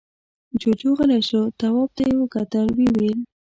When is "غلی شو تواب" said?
0.97-1.89